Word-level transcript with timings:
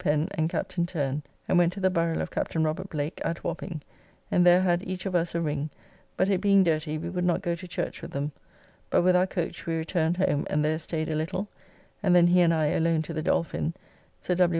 Pen 0.03 0.29
and 0.31 0.49
Captain 0.49 0.87
Terne 0.87 1.21
and 1.47 1.59
went 1.59 1.71
to 1.73 1.79
the 1.79 1.91
buriall 1.91 2.23
of 2.23 2.31
Captain 2.31 2.63
Robert 2.63 2.89
Blake, 2.89 3.21
at 3.23 3.43
Wapping, 3.43 3.83
and 4.31 4.43
there 4.43 4.61
had 4.61 4.81
each 4.87 5.05
of 5.05 5.13
us 5.13 5.35
a 5.35 5.41
ring, 5.41 5.69
but 6.17 6.27
it 6.27 6.41
being 6.41 6.63
dirty, 6.63 6.97
we 6.97 7.07
would 7.07 7.23
not 7.23 7.43
go 7.43 7.53
to 7.53 7.67
church 7.67 8.01
with 8.01 8.09
them, 8.09 8.31
but 8.89 9.03
with 9.03 9.15
our 9.15 9.27
coach 9.27 9.67
we 9.67 9.75
returned 9.75 10.17
home, 10.17 10.43
and 10.49 10.65
there 10.65 10.79
staid 10.79 11.07
a 11.07 11.13
little, 11.15 11.47
and 12.01 12.15
then 12.15 12.25
he 12.25 12.41
and 12.41 12.51
I 12.51 12.65
alone 12.69 13.03
to 13.03 13.13
the 13.13 13.21
Dolphin 13.21 13.75
(Sir 14.19 14.33
W. 14.33 14.49